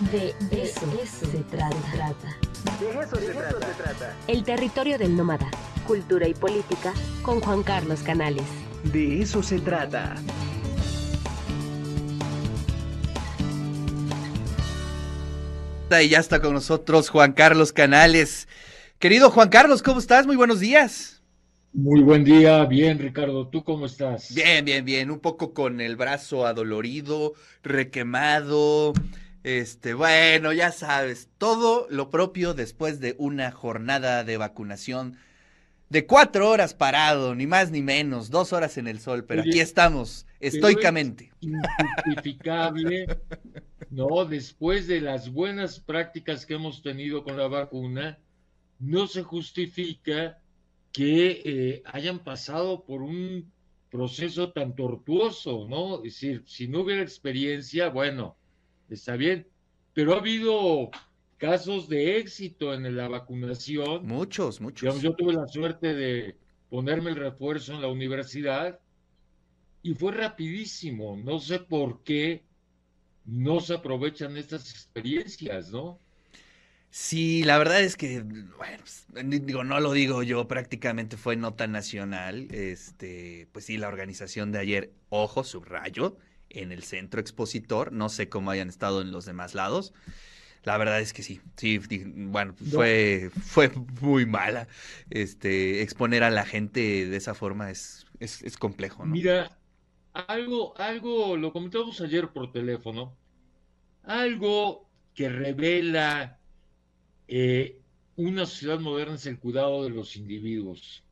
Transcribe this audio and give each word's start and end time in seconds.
De 0.00 0.34
eso, 0.50 0.80
se 1.30 1.40
trata. 1.50 1.76
De 2.80 2.88
eso, 3.02 3.16
se, 3.16 3.32
trata. 3.32 4.16
El 4.28 4.42
territorio 4.44 4.96
del 4.96 5.14
nómada. 5.14 5.50
Cultura 5.86 6.26
y 6.26 6.32
política 6.32 6.94
con 7.20 7.40
Juan 7.40 7.62
Carlos 7.62 8.00
Canales. 8.00 8.44
De 8.84 9.20
eso 9.20 9.42
se 9.42 9.60
trata. 9.60 10.14
Y 16.02 16.08
ya 16.08 16.18
está 16.18 16.40
con 16.40 16.54
nosotros 16.54 17.10
Juan 17.10 17.32
Carlos 17.32 17.74
Canales. 17.74 18.48
Querido 18.98 19.30
Juan 19.30 19.50
Carlos, 19.50 19.82
¿cómo 19.82 19.98
estás? 19.98 20.26
Muy 20.26 20.36
buenos 20.36 20.60
días. 20.60 21.20
Muy 21.74 22.00
buen 22.00 22.24
día, 22.24 22.64
bien 22.64 22.98
Ricardo, 22.98 23.48
¿tú 23.48 23.62
cómo 23.62 23.86
estás? 23.86 24.34
Bien, 24.34 24.64
bien, 24.64 24.84
bien, 24.84 25.10
un 25.10 25.20
poco 25.20 25.52
con 25.52 25.80
el 25.80 25.96
brazo 25.96 26.46
adolorido, 26.46 27.34
requemado, 27.62 28.92
este, 29.42 29.94
bueno, 29.94 30.52
ya 30.52 30.72
sabes, 30.72 31.28
todo 31.38 31.86
lo 31.90 32.10
propio 32.10 32.54
después 32.54 33.00
de 33.00 33.14
una 33.18 33.50
jornada 33.50 34.24
de 34.24 34.36
vacunación 34.36 35.16
de 35.90 36.06
cuatro 36.06 36.48
horas 36.48 36.72
parado, 36.72 37.34
ni 37.34 37.46
más 37.46 37.70
ni 37.70 37.82
menos, 37.82 38.30
dos 38.30 38.52
horas 38.52 38.78
en 38.78 38.86
el 38.86 39.00
sol, 39.00 39.24
pero 39.24 39.42
aquí 39.42 39.58
estamos, 39.58 40.24
estoicamente. 40.38 41.32
injustificable, 41.40 43.06
¿no? 43.90 44.24
Después 44.24 44.86
de 44.86 45.00
las 45.00 45.32
buenas 45.32 45.80
prácticas 45.80 46.46
que 46.46 46.54
hemos 46.54 46.82
tenido 46.82 47.24
con 47.24 47.36
la 47.36 47.48
vacuna, 47.48 48.18
no 48.78 49.08
se 49.08 49.24
justifica 49.24 50.38
que 50.92 51.42
eh, 51.44 51.82
hayan 51.86 52.20
pasado 52.20 52.84
por 52.84 53.02
un 53.02 53.50
proceso 53.90 54.52
tan 54.52 54.76
tortuoso, 54.76 55.66
¿no? 55.68 55.96
Es 56.04 56.14
decir, 56.14 56.44
si 56.46 56.68
no 56.68 56.82
hubiera 56.82 57.02
experiencia, 57.02 57.88
bueno, 57.88 58.36
está 58.94 59.16
bien, 59.16 59.46
pero 59.92 60.14
ha 60.14 60.18
habido 60.18 60.90
casos 61.38 61.88
de 61.88 62.18
éxito 62.18 62.74
en 62.74 62.96
la 62.96 63.08
vacunación. 63.08 64.06
Muchos, 64.06 64.60
muchos. 64.60 65.00
yo 65.00 65.14
tuve 65.14 65.32
la 65.32 65.46
suerte 65.46 65.94
de 65.94 66.36
ponerme 66.68 67.10
el 67.10 67.16
refuerzo 67.16 67.74
en 67.74 67.80
la 67.80 67.88
universidad 67.88 68.78
y 69.82 69.94
fue 69.94 70.12
rapidísimo. 70.12 71.16
No 71.16 71.38
sé 71.38 71.58
por 71.58 72.02
qué 72.04 72.44
no 73.24 73.60
se 73.60 73.74
aprovechan 73.74 74.36
estas 74.36 74.70
experiencias, 74.70 75.70
¿no? 75.70 75.98
Sí, 76.90 77.44
la 77.44 77.56
verdad 77.56 77.80
es 77.82 77.96
que, 77.96 78.20
bueno, 78.20 78.78
pues, 78.78 79.06
digo, 79.46 79.62
no 79.62 79.78
lo 79.78 79.92
digo 79.92 80.24
yo, 80.24 80.48
prácticamente 80.48 81.16
fue 81.16 81.36
nota 81.36 81.68
nacional. 81.68 82.48
Este, 82.50 83.48
pues 83.52 83.64
sí, 83.66 83.78
la 83.78 83.88
organización 83.88 84.50
de 84.50 84.58
ayer, 84.58 84.92
ojo, 85.08 85.44
subrayo, 85.44 86.16
en 86.50 86.72
el 86.72 86.82
centro 86.82 87.20
expositor. 87.20 87.92
No 87.92 88.08
sé 88.08 88.28
cómo 88.28 88.50
hayan 88.50 88.68
estado 88.68 89.00
en 89.00 89.12
los 89.12 89.24
demás 89.24 89.54
lados. 89.54 89.92
La 90.62 90.76
verdad 90.76 91.00
es 91.00 91.14
que 91.14 91.22
sí, 91.22 91.40
sí, 91.56 91.80
bueno, 92.04 92.54
fue, 92.54 93.30
fue 93.42 93.70
muy 94.02 94.26
mala. 94.26 94.68
Este, 95.08 95.80
exponer 95.82 96.22
a 96.22 96.30
la 96.30 96.44
gente 96.44 97.06
de 97.06 97.16
esa 97.16 97.34
forma 97.34 97.70
es, 97.70 98.06
es, 98.18 98.56
complejo, 98.58 99.06
¿no? 99.06 99.12
Mira, 99.12 99.58
algo, 100.12 100.76
algo, 100.78 101.36
lo 101.38 101.52
comentamos 101.52 102.00
ayer 102.02 102.28
por 102.28 102.52
teléfono, 102.52 103.16
algo 104.02 104.86
que 105.14 105.30
revela 105.30 106.38
eh, 107.26 107.80
una 108.16 108.44
sociedad 108.44 108.80
moderna 108.80 109.14
es 109.14 109.24
el 109.24 109.38
cuidado 109.38 109.84
de 109.84 109.90
los 109.90 110.16
individuos, 110.16 111.02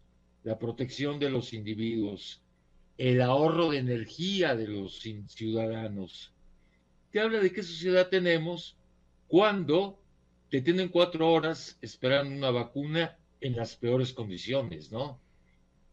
la 0.45 0.59
protección 0.59 1.19
de 1.19 1.31
los 1.31 1.55
individuos, 1.55 2.43
el 2.99 3.23
ahorro 3.23 3.71
de 3.71 3.79
energía 3.79 4.57
de 4.57 4.67
los 4.67 5.01
ciudadanos. 5.01 6.33
Te 7.13 7.21
habla 7.21 7.39
de 7.39 7.53
qué 7.53 7.63
sociedad 7.63 8.09
tenemos 8.09 8.77
cuando 9.29 9.99
te 10.51 10.61
tienen 10.61 10.89
cuatro 10.89 11.31
horas 11.31 11.79
esperando 11.81 12.35
una 12.35 12.51
vacuna 12.51 13.17
en 13.41 13.57
las 13.57 13.77
peores 13.77 14.13
condiciones, 14.13 14.91
¿no? 14.91 15.21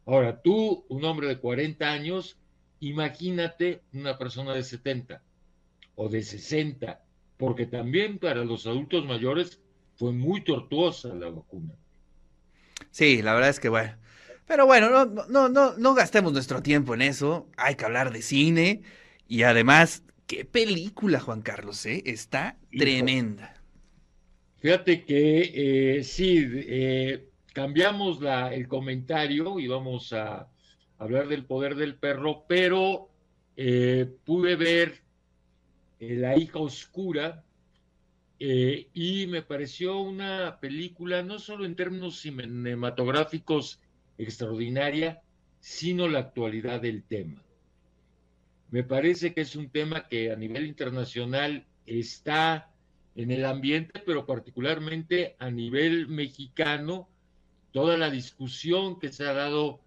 Ahora, 0.05 0.41
tú, 0.41 0.85
un 0.89 1.03
hombre 1.05 1.27
de 1.27 1.37
40 1.37 1.91
años, 1.91 2.37
imagínate 2.79 3.81
una 3.93 4.17
persona 4.17 4.53
de 4.53 4.63
70 4.63 5.21
o 5.95 6.09
de 6.09 6.23
60, 6.23 7.03
porque 7.37 7.65
también 7.65 8.17
para 8.17 8.43
los 8.43 8.65
adultos 8.65 9.05
mayores 9.05 9.61
fue 9.95 10.11
muy 10.11 10.43
tortuosa 10.43 11.13
la 11.13 11.29
vacuna. 11.29 11.73
Sí, 12.91 13.21
la 13.21 13.33
verdad 13.33 13.49
es 13.49 13.59
que 13.59 13.69
bueno, 13.69 13.95
pero 14.47 14.65
bueno, 14.65 14.89
no, 14.89 15.05
no, 15.27 15.49
no, 15.49 15.77
no 15.77 15.93
gastemos 15.95 16.33
nuestro 16.33 16.61
tiempo 16.61 16.93
en 16.93 17.01
eso. 17.01 17.49
Hay 17.57 17.75
que 17.75 17.85
hablar 17.85 18.11
de 18.11 18.21
cine. 18.21 18.81
Y 19.27 19.43
además, 19.43 20.03
qué 20.27 20.45
película, 20.45 21.19
Juan 21.19 21.41
Carlos, 21.41 21.85
¿eh? 21.85 22.03
Está 22.05 22.57
tremenda. 22.77 23.55
Fíjate 24.57 25.05
que 25.05 25.97
eh, 25.99 26.03
sí, 26.03 26.45
eh, 26.67 27.29
cambiamos 27.53 28.21
la, 28.21 28.53
el 28.53 28.67
comentario 28.67 29.59
y 29.59 29.67
vamos 29.67 30.11
a 30.13 30.49
hablar 30.97 31.27
del 31.27 31.45
poder 31.45 31.75
del 31.75 31.95
perro, 31.97 32.45
pero 32.47 33.09
eh, 33.55 34.11
pude 34.25 34.55
ver 34.55 35.03
La 35.99 36.37
hija 36.37 36.59
oscura 36.59 37.43
y 38.39 39.27
me 39.27 39.41
pareció 39.41 39.99
una 39.99 40.59
película 40.59 41.23
no 41.23 41.39
solo 41.39 41.65
en 41.65 41.75
términos 41.75 42.19
cinematográficos 42.19 43.79
extraordinaria, 44.17 45.21
sino 45.59 46.07
la 46.07 46.19
actualidad 46.19 46.81
del 46.81 47.03
tema. 47.03 47.43
Me 48.71 48.83
parece 48.83 49.33
que 49.33 49.41
es 49.41 49.55
un 49.55 49.69
tema 49.69 50.07
que 50.07 50.31
a 50.31 50.35
nivel 50.35 50.65
internacional 50.65 51.65
está 51.85 52.71
en 53.15 53.31
el 53.31 53.45
ambiente, 53.45 54.01
pero 54.05 54.25
particularmente 54.25 55.35
a 55.39 55.49
nivel 55.49 56.07
mexicano, 56.07 57.07
toda 57.71 57.97
la 57.97 58.09
discusión 58.09 58.99
que 58.99 59.11
se 59.11 59.25
ha 59.25 59.33
dado 59.33 59.81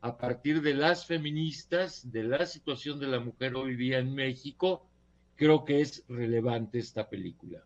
a 0.00 0.18
partir 0.18 0.62
de 0.62 0.74
las 0.74 1.06
feministas, 1.06 2.10
de 2.10 2.24
la 2.24 2.44
situación 2.46 2.98
de 2.98 3.06
la 3.06 3.20
mujer 3.20 3.54
hoy 3.54 3.76
día 3.76 3.98
en 3.98 4.14
México, 4.14 4.88
creo 5.36 5.64
que 5.64 5.80
es 5.80 6.04
relevante 6.08 6.78
esta 6.78 7.08
película. 7.08 7.64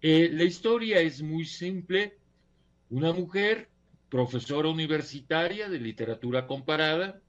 Eh, 0.00 0.30
la 0.32 0.44
historia 0.44 1.00
es 1.00 1.20
muy 1.22 1.44
simple. 1.44 2.16
Una 2.90 3.12
mujer 3.12 3.68
profesora 4.08 4.68
universitaria 4.68 5.68
de 5.68 5.78
literatura 5.78 6.46
comparada, 6.46 7.20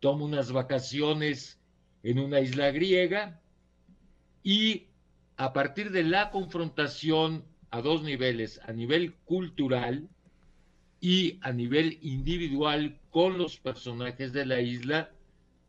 toma 0.00 0.24
unas 0.24 0.52
vacaciones 0.52 1.58
en 2.02 2.18
una 2.18 2.40
isla 2.40 2.70
griega 2.70 3.40
y 4.42 4.86
a 5.36 5.52
partir 5.52 5.90
de 5.90 6.04
la 6.04 6.30
confrontación 6.30 7.44
a 7.70 7.80
dos 7.80 8.02
niveles, 8.02 8.60
a 8.64 8.72
nivel 8.72 9.14
cultural 9.24 10.08
y 11.00 11.38
a 11.42 11.52
nivel 11.52 11.98
individual 12.02 12.98
con 13.10 13.36
los 13.36 13.58
personajes 13.58 14.32
de 14.32 14.46
la 14.46 14.60
isla, 14.60 15.10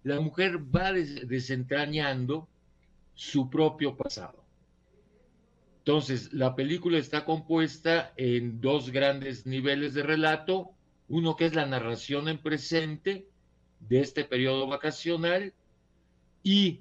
la 0.03 0.19
mujer 0.21 0.59
va 0.73 0.93
desentrañando 0.93 2.47
su 3.15 3.49
propio 3.49 3.97
pasado. 3.97 4.44
Entonces, 5.85 6.33
la 6.33 6.55
película 6.55 6.97
está 6.97 7.25
compuesta 7.25 8.11
en 8.17 8.59
dos 8.59 8.89
grandes 8.89 9.45
niveles 9.45 9.93
de 9.93 10.01
relato, 10.01 10.71
uno 11.09 11.35
que 11.35 11.45
es 11.45 11.53
la 11.53 11.67
narración 11.67 12.27
en 12.27 12.39
presente 12.39 13.27
de 13.81 13.99
este 13.99 14.23
periodo 14.23 14.65
vacacional 14.65 15.53
y 16.41 16.79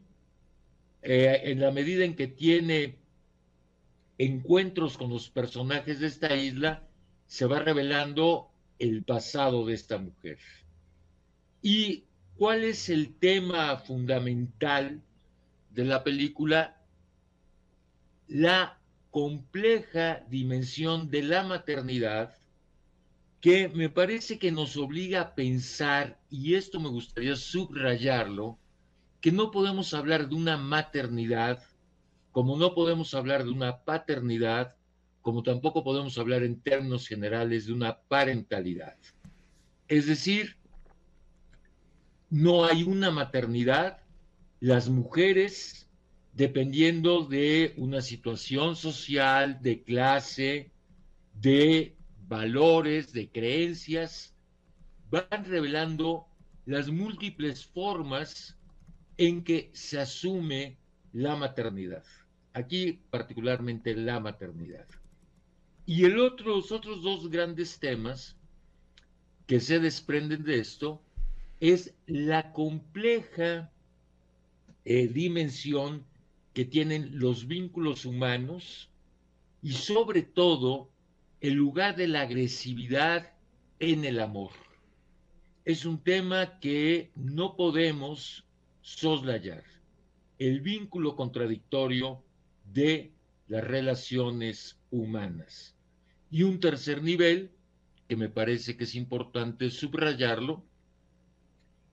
eh, 1.03 1.39
en 1.45 1.61
la 1.61 1.71
medida 1.71 2.07
en 2.07 2.17
que 2.17 2.29
tiene 2.29 2.97
encuentros 4.17 4.97
con 4.97 5.11
los 5.11 5.29
personajes 5.29 6.01
de 6.01 6.07
esta 6.07 6.35
isla, 6.35 6.89
se 7.27 7.45
va 7.45 7.59
revelando 7.59 8.49
el 8.79 9.03
pasado 9.03 9.67
de 9.67 9.75
esta 9.75 9.99
mujer. 9.99 10.39
¿Y 11.61 12.05
cuál 12.39 12.65
es 12.65 12.89
el 12.89 13.15
tema 13.17 13.77
fundamental 13.77 15.03
de 15.73 15.85
la 15.85 16.03
película? 16.03 16.81
La 18.29 18.79
compleja 19.15 20.25
dimensión 20.29 21.09
de 21.09 21.23
la 21.23 21.45
maternidad 21.45 22.35
que 23.41 23.69
me 23.69 23.89
parece 23.89 24.41
que 24.41 24.51
nos 24.51 24.77
obliga 24.77 25.21
a 25.21 25.35
pensar, 25.37 26.19
y 26.31 26.57
esto 26.57 26.81
me 26.81 26.89
gustaría 26.89 27.37
subrayarlo, 27.37 28.59
que 29.21 29.31
no 29.31 29.53
podemos 29.53 29.95
hablar 29.95 30.29
de 30.29 30.35
una 30.35 30.57
maternidad 30.57 31.63
como 32.33 32.57
no 32.57 32.75
podemos 32.75 33.15
hablar 33.15 33.45
de 33.45 33.51
una 33.51 33.85
paternidad, 33.85 34.75
como 35.23 35.45
tampoco 35.45 35.85
podemos 35.85 36.19
hablar 36.19 36.43
en 36.43 36.61
términos 36.61 37.07
generales 37.07 37.67
de 37.67 37.73
una 37.73 37.97
parentalidad. 38.09 38.97
Es 39.87 40.07
decir, 40.07 40.57
no 42.31 42.65
hay 42.65 42.83
una 42.83 43.13
maternidad, 43.13 43.99
las 44.59 44.89
mujeres 44.89 45.84
dependiendo 46.35 47.25
de 47.25 47.75
una 47.77 48.03
situación 48.03 48.75
social, 48.75 49.61
de 49.63 49.83
clase, 49.83 50.73
de 51.35 51.97
valores, 52.27 53.13
de 53.13 53.29
creencias, 53.29 54.35
van 55.11 55.45
revelando 55.45 56.27
las 56.67 56.89
múltiples 56.89 57.65
formas 57.65 58.57
en 59.17 59.45
que 59.45 59.71
se 59.73 60.01
asume 60.01 60.77
la 61.13 61.37
maternidad. 61.37 62.05
aquí 62.53 63.01
particularmente 63.11 63.97
la 63.97 64.21
maternidad. 64.21 64.87
Y 65.87 66.05
el 66.05 66.21
otro, 66.21 66.57
los 66.57 66.71
otros 66.71 67.03
dos 67.03 67.29
grandes 67.29 67.81
temas 67.81 68.37
que 69.47 69.59
se 69.59 69.81
desprenden 69.81 70.45
de 70.45 70.61
esto 70.61 71.03
es 71.59 71.95
la 72.07 72.53
compleja 72.53 73.73
eh, 74.85 75.09
dimensión 75.09 76.05
que 76.55 76.65
tienen 76.65 77.19
los 77.19 77.47
vínculos 77.47 78.07
humanos 78.07 78.89
y 79.61 79.73
sobre 79.73 80.23
todo 80.23 80.89
el 81.41 81.55
lugar 81.55 81.97
de 81.97 82.07
la 82.09 82.23
agresividad 82.23 83.33
en 83.81 84.05
el 84.05 84.21
amor. 84.21 84.53
Es 85.65 85.85
un 85.85 85.99
tema 85.99 86.61
que 86.61 87.11
no 87.17 87.57
podemos 87.57 88.45
soslayar. 88.83 89.65
El 90.39 90.61
vínculo 90.61 91.17
contradictorio 91.17 92.23
de 92.73 93.13
las 93.49 93.65
relaciones 93.65 94.79
humanas. 94.91 95.75
Y 96.31 96.43
un 96.43 96.61
tercer 96.61 97.03
nivel, 97.03 97.51
que 98.09 98.17
me 98.17 98.29
parece 98.29 98.77
que 98.77 98.85
es 98.85 98.95
importante 98.95 99.71
subrayarlo, 99.71 100.65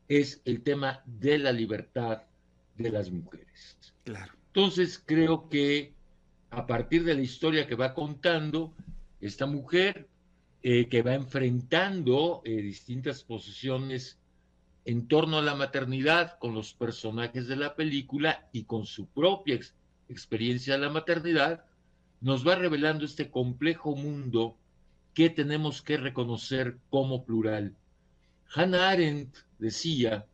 es 0.08 0.42
el 0.46 0.62
tema 0.62 1.02
de 1.06 1.38
la 1.40 1.52
libertad 1.52 2.24
de 2.78 2.90
las 2.90 3.10
mujeres. 3.10 3.78
Claro. 4.04 4.41
Entonces 4.54 5.02
creo 5.06 5.48
que 5.48 5.94
a 6.50 6.68
partir 6.68 7.06
de 7.06 7.16
la 7.16 7.22
historia 7.22 7.68
que 7.68 7.76
va 7.76 7.94
contando, 7.94 8.74
esta 9.22 9.46
mujer 9.46 10.10
eh, 10.62 10.90
que 10.90 11.02
va 11.02 11.14
enfrentando 11.14 12.42
eh, 12.44 12.62
distintas 12.62 13.24
posiciones 13.24 14.20
en 14.84 15.08
torno 15.08 15.38
a 15.38 15.42
la 15.42 15.56
maternidad 15.56 16.38
con 16.38 16.54
los 16.54 16.74
personajes 16.74 17.48
de 17.48 17.56
la 17.56 17.76
película 17.76 18.50
y 18.52 18.64
con 18.66 18.86
su 18.86 19.08
propia 19.08 19.58
experiencia 20.10 20.74
de 20.74 20.82
la 20.82 20.90
maternidad, 20.90 21.64
nos 22.20 22.46
va 22.46 22.56
revelando 22.56 23.06
este 23.06 23.32
complejo 23.32 23.96
mundo 23.96 24.58
que 25.14 25.30
tenemos 25.30 25.82
que 25.82 25.96
reconocer 25.96 26.78
como 26.90 27.24
plural. 27.24 27.74
Hannah 28.54 28.90
Arendt 28.90 29.38
decía 29.60 30.26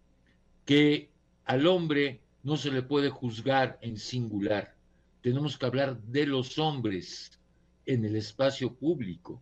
que 0.66 1.12
al 1.46 1.68
hombre 1.68 2.22
no 2.44 2.58
se 2.58 2.72
le 2.72 2.82
puede 2.82 3.10
juzgar 3.10 3.78
en 3.82 3.98
singular. 3.98 4.76
Tenemos 5.22 5.58
que 5.58 5.66
hablar 5.66 6.00
de 6.02 6.26
los 6.26 6.58
hombres 6.58 7.40
en 7.86 8.06
el 8.06 8.16
espacio 8.16 8.74
público. 8.74 9.42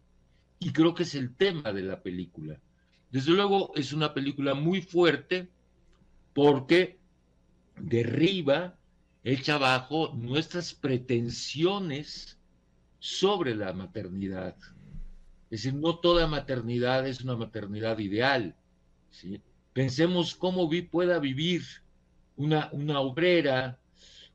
Y 0.60 0.72
creo 0.72 0.96
que 0.96 1.04
es 1.04 1.16
el 1.16 1.36
tema 1.36 1.74
de 1.74 1.84
la 1.84 2.02
película. 2.02 2.60
Desde 3.12 3.32
luego 3.32 3.72
es 3.76 3.94
una 3.94 4.14
película 4.14 4.56
muy 4.56 4.82
fuerte 4.82 5.48
porque 6.34 6.98
derriba, 7.78 8.76
echa 9.24 9.56
abajo 9.56 10.14
nuestras 10.16 10.74
pretensiones 10.74 12.38
sobre 13.00 13.56
la 13.56 13.74
maternidad. 13.74 14.56
Es 15.50 15.64
decir, 15.64 15.74
no 15.74 16.00
toda 16.00 16.28
maternidad 16.28 17.08
es 17.08 17.22
una 17.22 17.36
maternidad 17.36 18.00
ideal. 18.00 18.56
¿sí? 19.12 19.42
Pensemos 19.74 20.36
cómo 20.36 20.68
vi, 20.68 20.82
pueda 20.82 21.20
vivir 21.20 21.64
una, 22.38 22.70
una 22.72 23.00
obrera, 23.00 23.80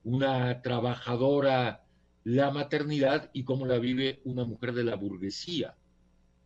una 0.05 0.63
trabajadora, 0.63 1.85
la 2.25 2.51
maternidad 2.51 3.31
y 3.33 3.45
cómo 3.45 3.67
la 3.67 3.79
vive 3.79 4.21
una 4.25 4.45
mujer 4.45 4.73
de 4.73 4.85
la 4.85 4.97
burguesía. 4.97 5.75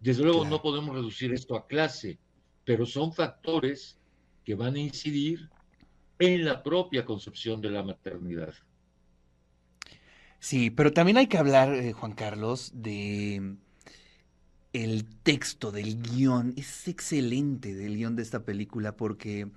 Desde 0.00 0.22
luego 0.22 0.44
no 0.44 0.60
podemos 0.60 0.94
reducir 0.94 1.32
esto 1.32 1.56
a 1.56 1.66
clase, 1.66 2.18
pero 2.64 2.86
son 2.86 3.12
factores 3.12 3.98
que 4.44 4.54
van 4.54 4.74
a 4.74 4.80
incidir 4.80 5.48
en 6.18 6.44
la 6.44 6.62
propia 6.62 7.04
concepción 7.04 7.60
de 7.60 7.70
la 7.70 7.82
maternidad. 7.82 8.54
Sí, 10.38 10.70
pero 10.70 10.92
también 10.92 11.16
hay 11.16 11.26
que 11.26 11.38
hablar, 11.38 11.74
eh, 11.74 11.92
Juan 11.92 12.12
Carlos, 12.12 12.70
de 12.74 13.56
el 14.74 15.06
texto 15.22 15.72
del 15.72 16.02
guion. 16.02 16.52
Es 16.56 16.86
excelente 16.86 17.74
del 17.74 17.96
guion 17.96 18.16
de 18.16 18.22
esta 18.22 18.44
película 18.44 18.94
porque 18.96 19.48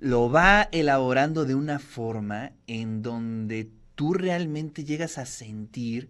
lo 0.00 0.30
va 0.30 0.68
elaborando 0.72 1.44
de 1.44 1.54
una 1.54 1.78
forma 1.78 2.52
en 2.66 3.02
donde 3.02 3.68
tú 3.94 4.14
realmente 4.14 4.82
llegas 4.82 5.18
a 5.18 5.26
sentir 5.26 6.08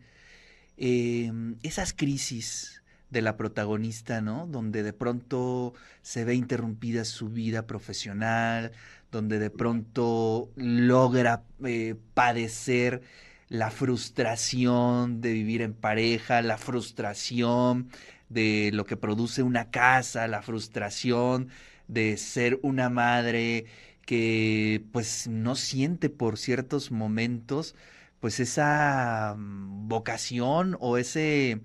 em, 0.76 1.56
esas 1.64 1.92
crisis 1.92 2.84
de 3.10 3.20
la 3.20 3.37
protagonista, 3.37 4.20
¿no? 4.20 4.46
Donde 4.46 4.84
de 4.84 4.92
pronto 4.92 5.75
se 6.02 6.25
ve 6.25 6.37
interrumpida 6.37 7.04
su 7.04 7.31
vida 7.31 7.66
profesional, 7.66 8.70
donde 9.10 9.40
de 9.40 9.50
pronto 9.50 10.50
logra 10.54 11.42
eh, 11.64 11.96
padecer 12.14 13.02
la 13.48 13.72
frustración 13.72 15.20
de 15.20 15.32
vivir 15.32 15.62
en 15.62 15.75
pareja, 15.75 16.42
la 16.42 16.58
frustración 16.58 17.88
de 18.28 18.70
lo 18.72 18.84
que 18.84 18.96
produce 18.96 19.42
una 19.42 19.72
casa, 19.72 20.28
la 20.28 20.42
frustración 20.42 21.48
de 21.92 22.16
ser 22.16 22.58
una 22.62 22.88
madre 22.90 23.66
que 24.06 24.82
pues 24.92 25.28
no 25.28 25.54
siente 25.56 26.08
por 26.10 26.38
ciertos 26.38 26.90
momentos 26.90 27.75
pues 28.20 28.38
esa 28.40 29.34
mm, 29.37 29.88
vocación 29.88 30.76
o 30.81 30.98
ese 30.98 31.60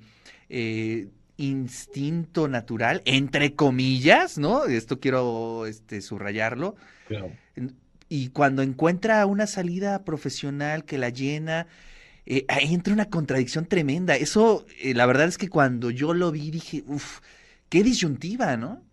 eh, 0.50 1.10
instinto 1.38 2.48
natural, 2.48 3.02
entre 3.06 3.56
comillas, 3.56 4.38
¿no? 4.38 4.66
Esto 4.66 5.00
quiero 5.00 5.66
este, 5.66 6.02
subrayarlo. 6.02 6.76
Y 8.08 8.30
cuando 8.30 8.62
encuentra 8.62 9.26
una 9.26 9.48
salida 9.48 10.04
profesional 10.06 10.86
que 10.86 10.98
la 10.98 11.10
llena, 11.10 11.68
eh, 12.26 12.46
ahí 12.48 12.74
entra 12.74 12.94
una 12.94 13.10
contradicción 13.10 13.66
tremenda. 13.66 14.16
Eso, 14.16 14.66
eh, 14.82 14.94
la 14.94 15.06
verdad 15.06 15.28
es 15.28 15.38
que 15.38 15.50
cuando 15.50 15.92
yo 15.92 16.14
lo 16.14 16.32
vi 16.32 16.52
dije, 16.52 16.84
uff, 16.88 17.20
qué 17.70 17.84
disyuntiva, 17.84 18.56
¿no? 18.58 18.84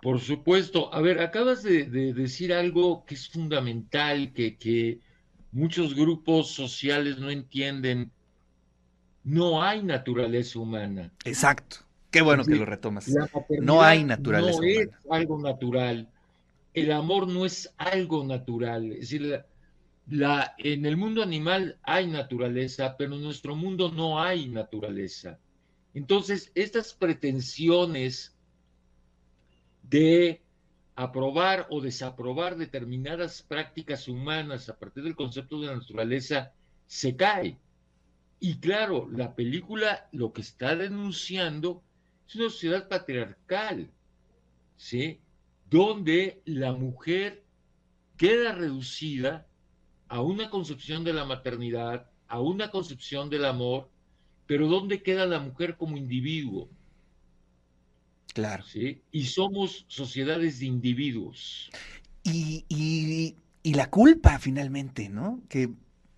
Por 0.00 0.20
supuesto. 0.20 0.92
A 0.94 1.00
ver, 1.00 1.20
acabas 1.20 1.62
de, 1.62 1.84
decir 2.12 2.52
algo 2.52 3.04
que 3.04 3.14
es 3.14 3.28
fundamental, 3.28 4.32
que, 4.32 5.00
muchos 5.50 5.94
grupos 5.94 6.52
sociales 6.52 7.18
no 7.18 7.30
entienden. 7.30 8.10
No 9.24 9.62
hay 9.62 9.82
naturaleza 9.82 10.58
humana. 10.58 11.12
Exacto. 11.24 11.78
Qué 12.10 12.22
bueno 12.22 12.44
que 12.44 12.54
lo 12.54 12.64
retomas. 12.64 13.10
No 13.60 13.82
hay 13.82 14.02
naturaleza 14.04 14.58
no 14.58 14.64
es 14.64 14.88
algo 15.10 15.38
natural. 15.38 16.08
El 16.72 16.92
amor 16.92 17.28
no 17.28 17.44
es 17.44 17.74
algo 17.76 18.24
natural. 18.24 18.92
Es 18.92 19.00
decir, 19.00 19.44
la, 20.08 20.54
en 20.56 20.86
el 20.86 20.96
mundo 20.96 21.22
animal 21.22 21.78
hay 21.82 22.06
naturaleza, 22.06 22.96
pero 22.96 23.16
en 23.16 23.22
nuestro 23.22 23.54
mundo 23.54 23.90
no 23.90 24.22
hay 24.22 24.48
naturaleza. 24.48 25.38
Entonces, 25.92 26.50
estas 26.54 26.94
pretensiones 26.94 28.37
de 29.88 30.42
aprobar 30.94 31.66
o 31.70 31.80
desaprobar 31.80 32.56
determinadas 32.56 33.42
prácticas 33.42 34.08
humanas 34.08 34.68
a 34.68 34.78
partir 34.78 35.04
del 35.04 35.14
concepto 35.14 35.60
de 35.60 35.68
la 35.68 35.76
naturaleza 35.76 36.52
se 36.86 37.16
cae. 37.16 37.58
Y 38.40 38.58
claro, 38.58 39.08
la 39.10 39.34
película 39.34 40.08
lo 40.12 40.32
que 40.32 40.40
está 40.40 40.76
denunciando 40.76 41.82
es 42.26 42.36
una 42.36 42.50
sociedad 42.50 42.88
patriarcal, 42.88 43.90
¿sí? 44.76 45.20
Donde 45.70 46.42
la 46.44 46.72
mujer 46.72 47.44
queda 48.16 48.52
reducida 48.52 49.46
a 50.08 50.20
una 50.20 50.50
concepción 50.50 51.04
de 51.04 51.12
la 51.12 51.24
maternidad, 51.24 52.10
a 52.26 52.40
una 52.40 52.70
concepción 52.70 53.30
del 53.30 53.44
amor, 53.44 53.88
pero 54.46 54.66
¿dónde 54.66 55.02
queda 55.02 55.26
la 55.26 55.40
mujer 55.40 55.76
como 55.76 55.96
individuo? 55.96 56.68
Claro. 58.38 58.62
¿sí? 58.62 59.02
Y 59.10 59.24
somos 59.24 59.84
sociedades 59.88 60.60
de 60.60 60.66
individuos. 60.66 61.72
Y, 62.22 63.34
la 63.64 63.90
culpa 63.90 64.38
finalmente, 64.38 65.08
¿no? 65.08 65.40
Que 65.48 65.70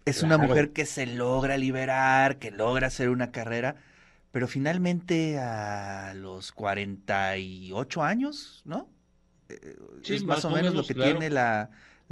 es 0.05 0.23
una 0.23 0.37
mujer 0.37 0.73
que 0.73 0.85
se 0.85 1.07
logra 1.07 1.57
liberar, 1.57 2.39
que 2.39 2.50
logra 2.50 2.89
hacer 2.89 3.09
una 3.09 3.33
carrera, 3.33 3.77
pero 4.33 4.49
finalmente 4.49 5.39
a 5.39 6.12
los 6.15 6.53
48 6.53 8.03
años, 8.03 8.61
¿no? 8.67 8.91
Eh, 9.49 9.77
es 10.07 10.23
más, 10.23 10.45
o 10.45 10.50
menos, 10.50 10.75
lo 10.75 10.85
que 10.85 10.95
tiene 10.95 11.31
la, 11.31 11.71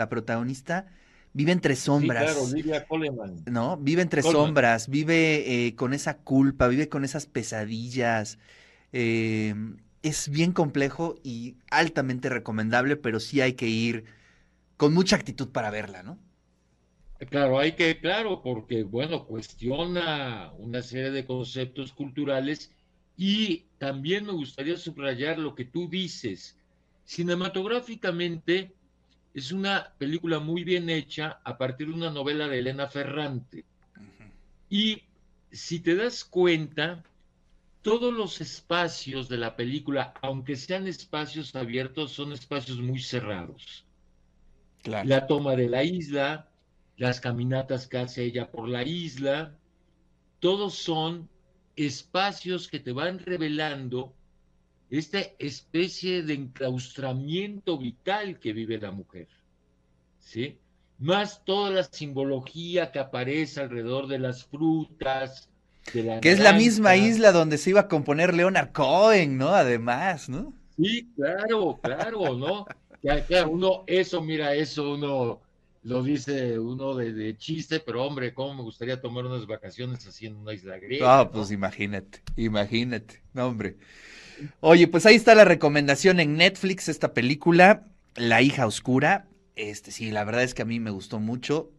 protagonista. 0.09 0.87
Vive 1.35 1.53
entre 1.53 1.77
sombras. 1.77 2.35
Sí, 2.50 2.62
claro, 2.62 2.87
Coleman. 2.88 3.43
¿No? 3.45 3.77
Vive 3.77 4.00
entre 4.00 4.23
sombras, 4.23 4.88
vive 4.88 5.67
eh, 5.67 5.75
con 5.75 5.93
esa 5.93 6.17
culpa, 6.17 6.67
vive 6.67 6.88
con 6.88 7.05
esas 7.05 7.27
pesadillas. 7.27 8.38
Eh, 8.93 9.55
es 10.02 10.28
bien 10.28 10.52
complejo 10.52 11.17
y 11.23 11.57
altamente 11.71 12.28
recomendable, 12.28 12.97
pero 12.97 13.21
sí 13.21 13.40
hay 13.40 13.55
que 13.55 13.67
ir 13.69 14.05
con 14.76 14.95
mucha 14.95 15.17
actitud 15.17 15.49
para 15.49 15.71
verla, 15.71 16.02
¿no? 16.02 16.19
Claro, 17.31 17.59
hay 17.59 17.73
que, 17.73 17.99
claro, 17.99 18.43
porque, 18.43 18.85
bueno, 18.85 19.26
cuestiona 19.26 20.52
una 20.57 20.83
serie 20.83 21.11
de 21.11 21.26
conceptos 21.26 21.93
culturales 21.93 22.73
y 23.17 23.64
también 23.78 24.25
me 24.25 24.33
gustaría 24.33 24.76
subrayar 24.76 25.38
lo 25.38 25.55
que 25.57 25.64
tú 25.64 25.88
dices. 25.88 26.57
Cinematográficamente 27.05 28.73
es 29.35 29.50
una 29.50 29.93
película 29.99 30.38
muy 30.38 30.62
bien 30.62 30.88
hecha 30.90 31.40
a 31.45 31.59
partir 31.59 31.88
de 31.88 31.95
una 31.95 32.11
novela 32.11 32.47
de 32.47 32.61
Elena 32.61 32.87
Ferrante. 32.88 33.64
Y 34.71 35.02
si 35.50 35.81
te 35.81 35.97
das 35.97 36.25
cuenta, 36.25 37.02
todos 37.88 38.12
los 38.12 38.42
espacios 38.42 39.30
de 39.30 39.38
la 39.38 39.57
película, 39.57 40.12
aunque 40.21 40.57
sean 40.57 40.87
espacios 40.87 41.54
abiertos, 41.54 42.12
son 42.12 42.33
espacios 42.33 42.80
muy 42.80 43.00
cerrados. 43.00 43.87
La 44.85 45.26
toma 45.26 45.57
de 45.57 45.71
la 45.71 45.83
isla, 45.85 46.50
las 46.99 47.18
caminatas 47.18 47.87
que 47.88 47.97
hace 47.97 48.25
ella 48.25 48.50
por 48.50 48.68
la 48.68 48.83
isla, 48.83 49.57
todos 50.38 50.75
son 50.75 51.30
espacios 51.76 52.68
que 52.68 52.78
te 52.78 52.92
van 52.92 53.21
revelando 53.21 54.12
esta 54.90 55.21
especie 55.38 56.23
de 56.23 56.35
enclaustramiento 56.35 57.78
vital 57.78 58.38
que 58.38 58.52
vive 58.52 58.76
la 58.76 58.90
mujer. 58.90 59.28
¿Sí? 60.18 60.59
Más 60.99 61.42
toda 61.42 61.71
la 61.71 61.85
simbología 61.85 62.92
que 62.92 62.99
aparece 62.99 63.62
alrededor 63.62 64.09
de 64.09 64.18
las 64.18 64.45
frutas, 64.45 65.49
que 65.92 66.30
es 66.30 66.38
la 66.38 66.52
misma 66.52 66.97
isla 66.97 67.33
donde 67.33 67.59
se 67.59 67.71
iba 67.71 67.80
a 67.80 67.88
componer 67.88 68.35
Leonard 68.35 68.73
Cohen, 68.73 69.38
¿no? 69.38 69.49
Además, 69.49 70.28
¿no? 70.28 70.52
Sí, 70.76 71.09
claro, 71.16 71.78
claro, 71.83 72.37
¿no? 72.37 72.66
uno, 73.49 73.85
eso, 73.87 74.23
mira, 74.23 74.54
eso 74.54 74.95
uno 74.95 75.40
lo 75.85 76.02
dice 76.02 76.59
uno 76.59 76.95
de, 76.95 77.37
chiste, 77.37 77.80
pero 77.80 78.04
hombre, 78.04 78.35
¿cómo 78.35 78.54
me 78.54 78.62
gustaría 78.62 79.00
tomar 79.00 79.25
unas 79.25 79.47
vacaciones 79.47 80.07
haciendo 80.07 80.40
una 80.40 80.52
isla 80.52 80.78
griega? 80.78 81.21
Ah, 81.21 81.30
pues 81.30 81.50
imagínate, 81.50 82.21
imagínate, 82.37 83.23
no, 83.33 83.47
hombre. 83.47 83.76
Oye, 84.61 84.87
pues 84.87 85.07
ahí 85.07 85.16
está 85.16 85.35
la 85.35 85.45
recomendación 85.45 86.21
en 86.21 86.37
Netflix, 86.37 86.88
esta 86.88 87.12
película, 87.14 87.87
La 88.14 88.42
hija 88.42 88.66
oscura. 88.66 89.26
Este, 89.57 89.90
sí, 89.90 90.11
la 90.11 90.25
verdad 90.25 90.45
es 90.45 90.54
que 90.54 90.62
a 90.62 90.66
mí 90.66 90.78
me 90.78 90.90
gustó 90.90 91.18
mucho, 91.18 91.71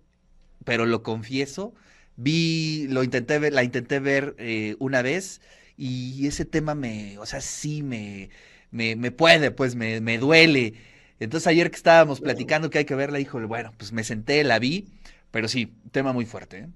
pero 0.66 0.86
lo 0.86 1.04
confieso, 1.04 1.74
vi, 2.20 2.88
lo 2.90 3.04
intenté 3.04 3.40
ver, 3.40 3.54
la 3.54 3.64
intenté 3.64 4.00
ver 4.00 4.36
eh, 4.40 4.76
una 4.80 5.02
vez 5.02 5.42
y 5.78 6.28
ese 6.28 6.46
tema 6.46 6.76
me, 6.76 7.18
o 7.20 7.26
sea, 7.26 7.42
sí 7.42 7.84
me, 7.84 8.30
me, 8.72 8.96
me 8.96 9.12
puede, 9.12 9.52
pues 9.52 9.76
me, 9.76 10.02
me 10.02 10.18
duele 10.18 10.74
entonces 11.20 11.48
ayer 11.48 11.70
que 11.70 11.76
estábamos 11.78 12.22
platicando 12.22 12.70
que 12.70 12.80
hay 12.80 12.86
que 12.86 12.96
verla, 12.96 13.20
híjole, 13.20 13.46
bueno, 13.46 13.74
pues 13.78 13.92
me 13.92 14.04
senté, 14.04 14.44
la 14.44 14.58
vi, 14.60 14.88
pero 15.32 15.48
sí, 15.50 15.74
tema 15.92 16.14
muy 16.14 16.26
fuerte. 16.26 16.60
¿eh? 16.60 16.68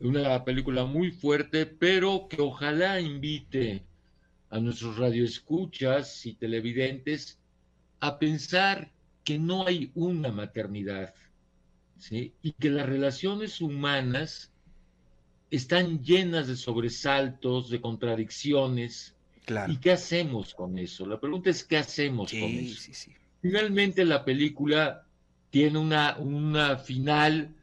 Una 0.00 0.44
película 0.44 0.84
muy 0.86 1.10
fuerte, 1.12 1.66
pero 1.66 2.26
que 2.28 2.40
ojalá 2.42 3.00
invite 3.00 3.86
a 4.50 4.60
nuestros 4.60 4.98
radioescuchas 4.98 6.26
y 6.26 6.34
televidentes 6.34 7.38
a 8.00 8.18
pensar 8.18 8.92
que 9.24 9.38
no 9.38 9.66
hay 9.66 9.92
una 9.94 10.32
maternidad, 10.32 11.14
¿sí? 11.98 12.32
Y 12.42 12.52
que 12.52 12.70
las 12.70 12.86
relaciones 12.86 13.60
humanas 13.60 14.50
están 15.50 16.02
llenas 16.02 16.46
de 16.48 16.56
sobresaltos, 16.56 17.70
de 17.70 17.80
contradicciones. 17.80 19.14
Claro. 19.44 19.72
¿Y 19.72 19.78
qué 19.78 19.92
hacemos 19.92 20.54
con 20.54 20.78
eso? 20.78 21.06
La 21.06 21.20
pregunta 21.20 21.50
es, 21.50 21.64
¿qué 21.64 21.78
hacemos 21.78 22.30
con 22.30 22.42
eso? 22.42 22.80
Sí, 22.80 22.94
sí. 22.94 23.12
Finalmente 23.40 24.04
la 24.04 24.24
película 24.24 25.06
tiene 25.50 25.78
una, 25.78 26.16
una 26.18 26.76
final 26.76 27.54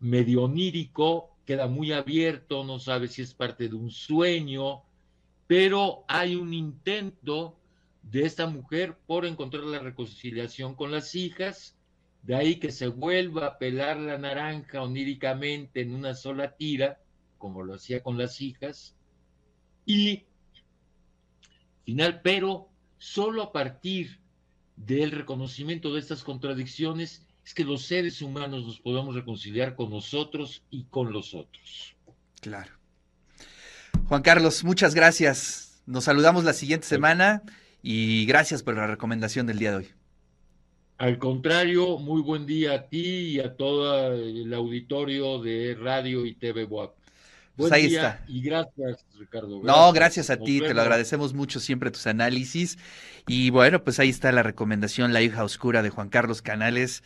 medio 0.00 0.44
onírico, 0.44 1.36
queda 1.44 1.68
muy 1.68 1.92
abierto, 1.92 2.64
no 2.64 2.78
sabe 2.78 3.08
si 3.08 3.22
es 3.22 3.32
parte 3.32 3.68
de 3.68 3.74
un 3.74 3.90
sueño, 3.90 4.82
pero 5.46 6.04
hay 6.08 6.34
un 6.34 6.52
intento 6.52 7.56
de 8.02 8.24
esta 8.26 8.46
mujer 8.46 8.96
por 9.06 9.24
encontrar 9.24 9.64
la 9.64 9.78
reconciliación 9.78 10.74
con 10.74 10.90
las 10.90 11.14
hijas, 11.14 11.76
de 12.26 12.34
ahí 12.34 12.56
que 12.56 12.72
se 12.72 12.88
vuelva 12.88 13.46
a 13.46 13.58
pelar 13.58 13.98
la 13.98 14.18
naranja 14.18 14.82
oníricamente 14.82 15.80
en 15.80 15.94
una 15.94 16.14
sola 16.14 16.56
tira, 16.56 16.98
como 17.38 17.62
lo 17.62 17.74
hacía 17.74 18.02
con 18.02 18.18
las 18.18 18.40
hijas, 18.40 18.96
y 19.84 20.24
final, 21.84 22.20
pero 22.22 22.68
solo 22.98 23.44
a 23.44 23.52
partir 23.52 24.18
del 24.74 25.12
reconocimiento 25.12 25.94
de 25.94 26.00
estas 26.00 26.24
contradicciones 26.24 27.24
es 27.44 27.54
que 27.54 27.62
los 27.62 27.82
seres 27.82 28.20
humanos 28.20 28.66
nos 28.66 28.80
podamos 28.80 29.14
reconciliar 29.14 29.76
con 29.76 29.90
nosotros 29.90 30.64
y 30.68 30.86
con 30.86 31.12
los 31.12 31.32
otros. 31.32 31.94
Claro. 32.40 32.72
Juan 34.08 34.22
Carlos, 34.22 34.64
muchas 34.64 34.96
gracias. 34.96 35.80
Nos 35.86 36.04
saludamos 36.04 36.42
la 36.42 36.54
siguiente 36.54 36.88
semana 36.88 37.44
y 37.82 38.26
gracias 38.26 38.64
por 38.64 38.74
la 38.74 38.88
recomendación 38.88 39.46
del 39.46 39.60
día 39.60 39.70
de 39.70 39.76
hoy. 39.76 40.05
Al 40.98 41.18
contrario, 41.18 41.98
muy 41.98 42.22
buen 42.22 42.46
día 42.46 42.72
a 42.72 42.82
ti 42.88 43.34
y 43.34 43.40
a 43.40 43.54
todo 43.54 44.14
el 44.14 44.52
auditorio 44.54 45.40
de 45.42 45.76
Radio 45.78 46.24
y 46.24 46.34
TV 46.34 46.64
Boab. 46.64 46.94
Pues 47.56 47.72
ahí 47.72 47.94
está. 47.94 48.22
Y 48.28 48.42
gracias, 48.42 49.04
Ricardo. 49.18 49.60
No, 49.62 49.92
gracias 49.92 50.28
a 50.28 50.36
ti, 50.36 50.60
te 50.60 50.74
lo 50.74 50.82
agradecemos 50.82 51.32
mucho 51.32 51.58
siempre 51.58 51.90
tus 51.90 52.06
análisis. 52.06 52.78
Y 53.26 53.50
bueno, 53.50 53.82
pues 53.82 53.98
ahí 53.98 54.10
está 54.10 54.30
la 54.30 54.42
recomendación, 54.42 55.12
La 55.12 55.22
hija 55.22 55.42
oscura 55.42 55.82
de 55.82 55.90
Juan 55.90 56.10
Carlos 56.10 56.42
Canales. 56.42 57.02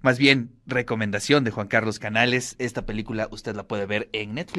Más 0.00 0.18
bien, 0.18 0.50
recomendación 0.66 1.44
de 1.44 1.50
Juan 1.50 1.68
Carlos 1.68 1.98
Canales. 1.98 2.56
Esta 2.58 2.86
película 2.86 3.28
usted 3.30 3.54
la 3.54 3.64
puede 3.68 3.86
ver 3.86 4.08
en 4.12 4.34
Netflix. 4.34 4.58